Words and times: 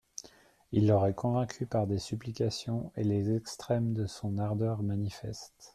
Il 0.71 0.87
l'aurait 0.87 1.13
convaincue 1.13 1.67
par 1.67 1.85
des 1.85 1.99
supplications 1.99 2.91
et 2.95 3.03
les 3.03 3.35
extrêmes 3.35 3.93
de 3.93 4.07
son 4.07 4.39
ardeur 4.39 4.81
manifeste. 4.81 5.69